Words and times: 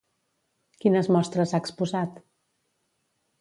Quines 0.85 1.09
mostres 1.17 1.53
ha 1.53 1.59
exposat? 1.65 2.19